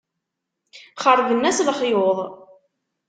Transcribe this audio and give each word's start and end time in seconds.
Xerben-as 1.03 1.59
lexyuḍ. 1.67 2.17